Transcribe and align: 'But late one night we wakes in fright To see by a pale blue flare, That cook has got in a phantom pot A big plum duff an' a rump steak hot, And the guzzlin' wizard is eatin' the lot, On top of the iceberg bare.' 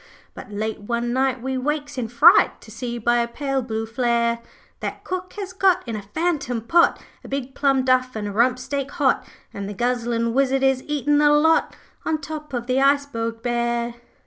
'But 0.33 0.51
late 0.51 0.79
one 0.79 1.13
night 1.13 1.43
we 1.43 1.59
wakes 1.59 1.95
in 1.95 2.07
fright 2.07 2.59
To 2.61 2.71
see 2.71 2.97
by 2.97 3.17
a 3.19 3.27
pale 3.27 3.61
blue 3.61 3.85
flare, 3.85 4.39
That 4.79 5.03
cook 5.03 5.33
has 5.33 5.53
got 5.53 5.87
in 5.87 5.95
a 5.95 6.01
phantom 6.01 6.61
pot 6.61 6.99
A 7.23 7.27
big 7.27 7.53
plum 7.53 7.85
duff 7.85 8.15
an' 8.15 8.25
a 8.25 8.31
rump 8.33 8.57
steak 8.57 8.89
hot, 8.93 9.23
And 9.53 9.69
the 9.69 9.75
guzzlin' 9.75 10.33
wizard 10.33 10.63
is 10.63 10.81
eatin' 10.87 11.19
the 11.19 11.29
lot, 11.31 11.75
On 12.03 12.19
top 12.19 12.51
of 12.51 12.65
the 12.65 12.81
iceberg 12.81 13.43
bare.' 13.43 13.93